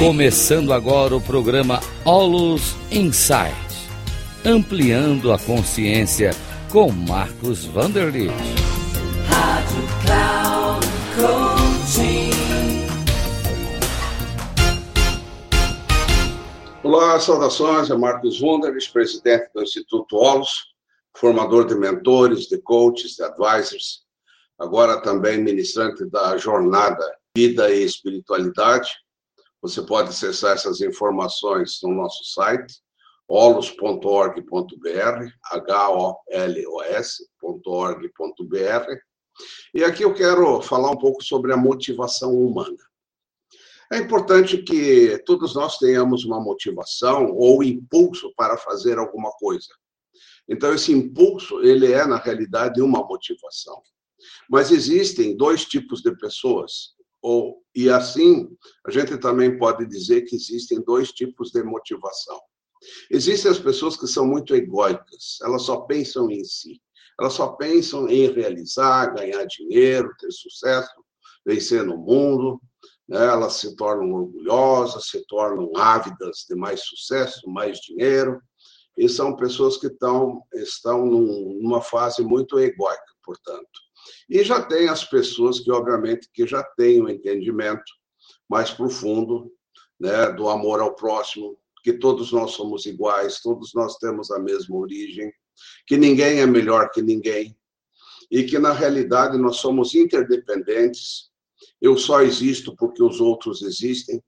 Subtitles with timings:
[0.00, 3.52] Começando agora o programa Olus Insight,
[4.42, 6.30] ampliando a consciência
[6.72, 8.32] com Marcos Vanderlit.
[9.28, 12.30] Rádio Cloud Coaching.
[16.82, 20.72] Olá, saudações, é Marcos Vanderlit, presidente do Instituto Olus,
[21.14, 24.00] formador de mentores, de coaches, de advisors,
[24.58, 27.04] agora também ministrante da jornada
[27.36, 28.88] Vida e Espiritualidade
[29.62, 32.80] você pode acessar essas informações no nosso site,
[33.28, 34.40] holos.org.br,
[35.52, 36.20] H-O-L-O-S.org.br.
[39.74, 42.76] E aqui eu quero falar um pouco sobre a motivação humana.
[43.92, 49.68] É importante que todos nós tenhamos uma motivação ou impulso para fazer alguma coisa.
[50.48, 53.82] Então, esse impulso, ele é, na realidade, uma motivação.
[54.48, 56.94] Mas existem dois tipos de pessoas.
[57.22, 58.48] Ou, e assim,
[58.86, 62.40] a gente também pode dizer que existem dois tipos de motivação.
[63.10, 66.80] Existem as pessoas que são muito egóicas, elas só pensam em si,
[67.18, 71.04] elas só pensam em realizar, ganhar dinheiro, ter sucesso,
[71.44, 72.58] vencer no mundo,
[73.06, 73.26] né?
[73.26, 78.40] elas se tornam orgulhosas, se tornam ávidas de mais sucesso, mais dinheiro,
[78.96, 83.68] e são pessoas que estão, estão numa fase muito egóica, portanto.
[84.28, 87.92] E já tem as pessoas que, obviamente, que já têm o um entendimento
[88.48, 89.52] mais profundo
[89.98, 94.76] né, do amor ao próximo, que todos nós somos iguais, todos nós temos a mesma
[94.76, 95.32] origem,
[95.86, 97.56] que ninguém é melhor que ninguém,
[98.30, 101.30] e que, na realidade, nós somos interdependentes.
[101.80, 104.22] Eu só existo porque os outros existem,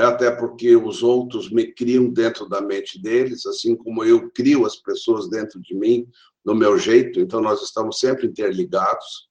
[0.00, 4.76] até porque os outros me criam dentro da mente deles, assim como eu crio as
[4.76, 6.06] pessoas dentro de mim,
[6.44, 9.28] no meu jeito, então nós estamos sempre interligados.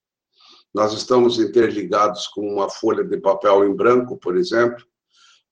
[0.73, 4.85] Nós estamos interligados com uma folha de papel em branco, por exemplo,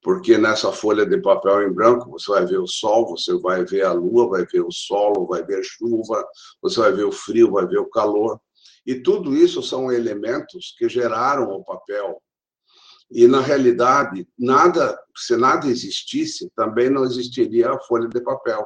[0.01, 3.83] porque nessa folha de papel em branco você vai ver o sol, você vai ver
[3.83, 6.25] a lua, vai ver o solo, vai ver chuva,
[6.61, 8.39] você vai ver o frio, vai ver o calor.
[8.85, 12.21] E tudo isso são elementos que geraram o papel.
[13.11, 18.65] E na realidade, nada, se nada existisse, também não existiria a folha de papel.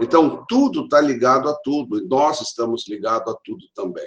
[0.00, 4.06] Então, tudo está ligado a tudo, e nós estamos ligados a tudo também.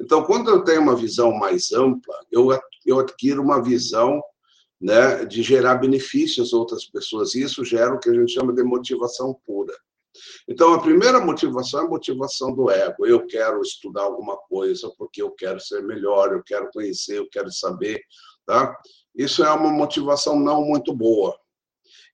[0.00, 2.48] Então, quando eu tenho uma visão mais ampla, eu,
[2.86, 4.22] eu adquiro uma visão
[4.80, 8.52] né, de gerar benefícios às outras pessoas, e isso gera o que a gente chama
[8.52, 9.74] de motivação pura.
[10.48, 13.06] Então, a primeira motivação é a motivação do ego.
[13.06, 17.50] Eu quero estudar alguma coisa porque eu quero ser melhor, eu quero conhecer, eu quero
[17.52, 18.00] saber.
[18.46, 18.76] Tá?
[19.14, 21.38] Isso é uma motivação não muito boa.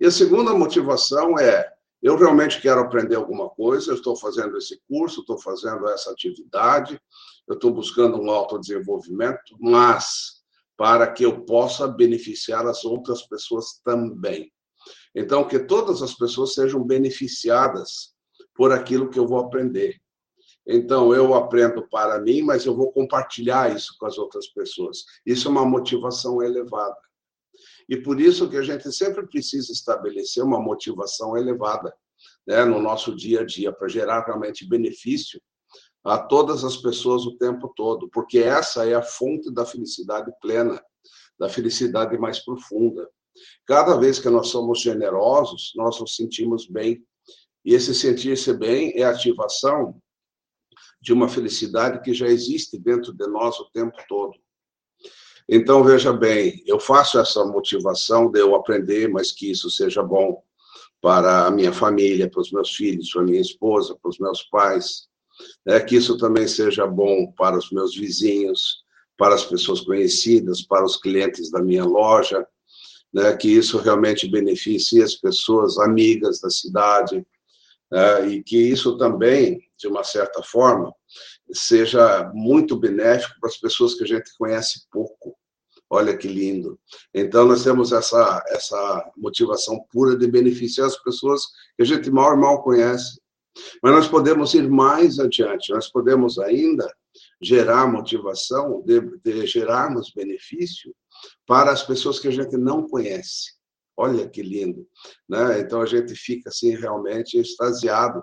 [0.01, 1.71] E a segunda motivação é
[2.03, 7.01] eu realmente quero aprender alguma coisa, eu estou fazendo esse curso, estou fazendo essa atividade,
[7.47, 10.41] eu estou buscando um autodesenvolvimento, mas
[10.79, 14.51] para que eu possa beneficiar as outras pessoas também.
[15.15, 18.15] Então, que todas as pessoas sejam beneficiadas
[18.55, 20.01] por aquilo que eu vou aprender.
[20.67, 25.05] Então, eu aprendo para mim, mas eu vou compartilhar isso com as outras pessoas.
[25.25, 26.97] Isso é uma motivação elevada.
[27.89, 31.93] E por isso que a gente sempre precisa estabelecer uma motivação elevada
[32.47, 35.41] né, no nosso dia a dia, para gerar realmente benefício
[36.05, 40.83] a todas as pessoas o tempo todo, porque essa é a fonte da felicidade plena,
[41.39, 43.09] da felicidade mais profunda.
[43.67, 47.03] Cada vez que nós somos generosos, nós nos sentimos bem.
[47.65, 50.01] E esse sentir-se bem é ativação
[51.01, 54.35] de uma felicidade que já existe dentro de nós o tempo todo.
[55.49, 60.43] Então, veja bem, eu faço essa motivação de eu aprender, mas que isso seja bom
[61.01, 64.43] para a minha família, para os meus filhos, para a minha esposa, para os meus
[64.45, 65.09] pais,
[65.65, 65.81] né?
[65.81, 68.85] que isso também seja bom para os meus vizinhos,
[69.17, 72.47] para as pessoas conhecidas, para os clientes da minha loja,
[73.13, 73.35] né?
[73.37, 77.27] que isso realmente beneficie as pessoas amigas da cidade,
[77.91, 78.29] né?
[78.29, 80.95] e que isso também, de uma certa forma,
[81.53, 85.37] seja muito benéfico para as pessoas que a gente conhece pouco.
[85.93, 86.79] Olha que lindo.
[87.13, 91.43] Então, nós temos essa, essa motivação pura de beneficiar as pessoas
[91.77, 93.21] que a gente mal mal conhece.
[93.83, 96.89] Mas nós podemos ir mais adiante, nós podemos ainda
[97.43, 100.95] gerar motivação, de, de gerarmos benefício
[101.45, 103.60] para as pessoas que a gente não conhece.
[104.01, 104.89] Olha que lindo.
[105.29, 105.61] Né?
[105.61, 108.23] Então, a gente fica assim realmente extasiado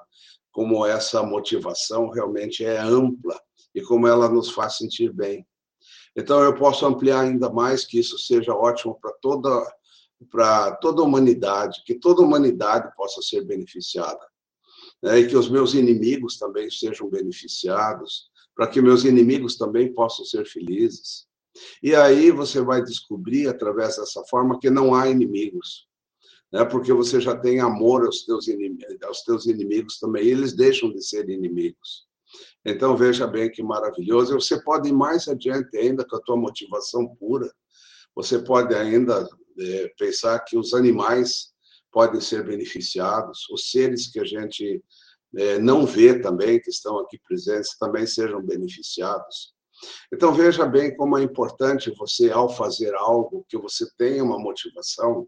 [0.51, 3.39] como essa motivação realmente é ampla
[3.75, 5.45] e como ela nos faz sentir bem.
[6.15, 9.71] Então, eu posso ampliar ainda mais que isso seja ótimo para toda,
[10.31, 14.25] para toda a humanidade, que toda a humanidade possa ser beneficiada.
[15.03, 15.19] Né?
[15.19, 20.43] E que os meus inimigos também sejam beneficiados, para que meus inimigos também possam ser
[20.47, 21.26] felizes.
[21.81, 25.87] E aí você vai descobrir, através dessa forma, que não há inimigos.
[26.51, 26.63] Né?
[26.65, 30.91] Porque você já tem amor aos teus, inimigos, aos teus inimigos também, e eles deixam
[30.91, 32.07] de ser inimigos.
[32.65, 34.33] Então, veja bem que maravilhoso.
[34.33, 37.49] Você pode ir mais adiante ainda com a tua motivação pura.
[38.15, 39.27] Você pode ainda
[39.59, 41.53] é, pensar que os animais
[41.91, 44.83] podem ser beneficiados, os seres que a gente
[45.35, 49.53] é, não vê também, que estão aqui presentes, também sejam beneficiados.
[50.13, 55.27] Então, veja bem como é importante você, ao fazer algo, que você tenha uma motivação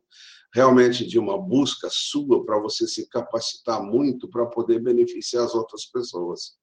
[0.53, 5.85] realmente de uma busca sua para você se capacitar muito para poder beneficiar as outras
[5.85, 6.57] pessoas.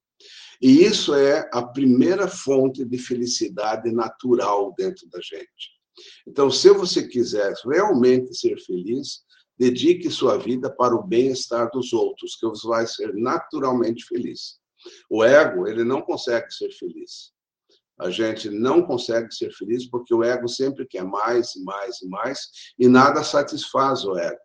[0.61, 5.77] E isso é a primeira fonte de felicidade natural dentro da gente.
[6.27, 9.25] Então, se você quiser realmente ser feliz,
[9.59, 14.59] dedique sua vida para o bem-estar dos outros, que você vai ser naturalmente feliz.
[15.11, 17.33] O ego, ele não consegue ser feliz.
[17.99, 22.09] A gente não consegue ser feliz porque o ego sempre quer mais e mais e
[22.09, 24.39] mais e nada satisfaz o ego.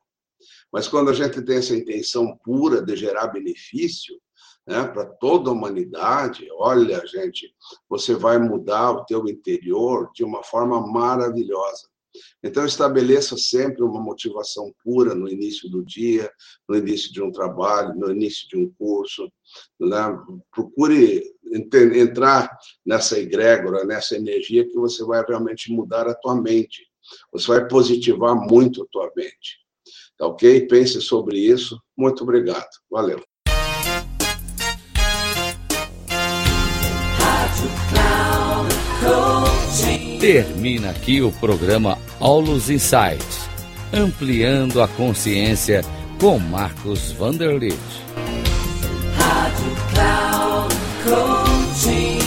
[0.72, 4.20] Mas quando a gente tem essa intenção pura de gerar benefício,
[4.66, 7.54] né, para toda a humanidade, olha, gente,
[7.90, 11.90] você vai mudar o teu interior de uma forma maravilhosa.
[12.44, 16.32] Então, estabeleça sempre uma motivação pura no início do dia,
[16.68, 19.32] no início de um trabalho, no início de um curso.
[19.80, 19.98] Né?
[20.52, 21.24] Procure
[21.94, 22.50] entrar
[22.86, 26.86] nessa egrégora, nessa energia que você vai realmente mudar a tua mente.
[27.32, 29.60] Você vai positivar muito a tua mente.
[30.18, 30.68] Tá ok?
[30.68, 31.82] Pense sobre isso.
[31.98, 32.70] Muito obrigado.
[32.90, 33.31] Valeu.
[40.20, 43.50] Termina aqui o programa Aulos Insights,
[43.94, 45.82] ampliando a consciência
[46.20, 47.80] com Marcos Vanderlit.
[49.18, 52.22] Rádio Cloud Coaching.